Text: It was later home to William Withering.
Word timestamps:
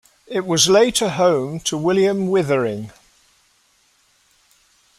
It 0.25 0.47
was 0.47 0.67
later 0.67 1.09
home 1.09 1.59
to 1.59 1.77
William 1.77 2.27
Withering. 2.29 2.91